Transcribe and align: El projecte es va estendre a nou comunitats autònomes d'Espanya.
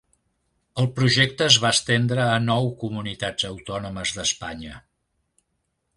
El 0.83 0.87
projecte 0.99 1.45
es 1.49 1.57
va 1.65 1.71
estendre 1.77 2.25
a 2.37 2.41
nou 2.47 2.71
comunitats 2.85 3.49
autònomes 3.53 4.15
d'Espanya. 4.17 4.85